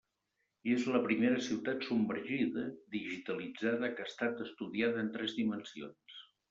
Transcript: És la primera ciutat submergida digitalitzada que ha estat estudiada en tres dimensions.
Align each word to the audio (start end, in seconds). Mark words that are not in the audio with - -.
És 0.75 0.87
la 0.95 1.01
primera 1.03 1.43
ciutat 1.49 1.85
submergida 1.89 2.65
digitalitzada 2.97 3.93
que 3.97 4.07
ha 4.09 4.13
estat 4.13 4.45
estudiada 4.51 5.07
en 5.07 5.17
tres 5.19 5.43
dimensions. 5.45 6.23